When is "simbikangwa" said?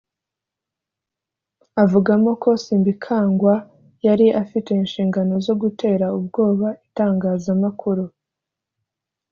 2.63-3.53